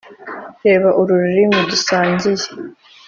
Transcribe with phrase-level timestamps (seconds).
[0.63, 2.47] reba uru rurimi dusangiye,